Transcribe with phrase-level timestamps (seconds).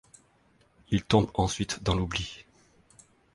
[0.89, 2.43] Il tombe ensuite dans l'oubli.